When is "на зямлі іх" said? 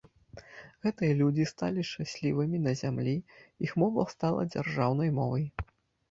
2.67-3.75